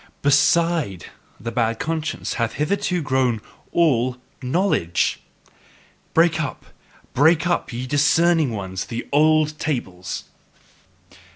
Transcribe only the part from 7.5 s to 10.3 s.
ye discerning ones, the old tables!